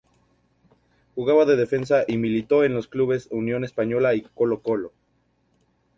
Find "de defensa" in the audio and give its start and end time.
1.45-2.05